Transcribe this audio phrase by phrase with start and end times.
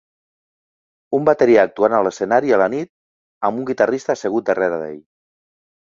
[1.17, 2.89] Un bateria actuant a l'escenari a la nit
[3.51, 5.01] amb un guitarrista assegut darrere d'ell